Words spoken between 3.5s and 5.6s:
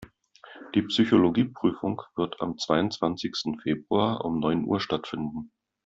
Februar um neun Uhr stattfinden.